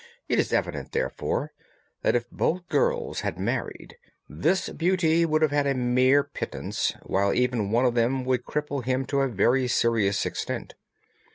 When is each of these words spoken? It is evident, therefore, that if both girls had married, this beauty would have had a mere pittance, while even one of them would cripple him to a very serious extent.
It 0.27 0.39
is 0.39 0.51
evident, 0.51 0.93
therefore, 0.93 1.51
that 2.01 2.15
if 2.15 2.27
both 2.31 2.67
girls 2.69 3.19
had 3.19 3.37
married, 3.37 3.97
this 4.27 4.67
beauty 4.69 5.25
would 5.27 5.43
have 5.43 5.51
had 5.51 5.67
a 5.67 5.75
mere 5.75 6.23
pittance, 6.23 6.91
while 7.03 7.31
even 7.35 7.69
one 7.69 7.85
of 7.85 7.93
them 7.93 8.25
would 8.25 8.43
cripple 8.43 8.83
him 8.83 9.05
to 9.05 9.19
a 9.21 9.27
very 9.27 9.67
serious 9.67 10.25
extent. 10.25 10.73